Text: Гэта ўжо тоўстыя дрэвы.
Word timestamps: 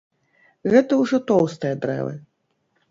Гэта 0.73 0.99
ўжо 1.03 1.21
тоўстыя 1.31 1.75
дрэвы. 1.87 2.13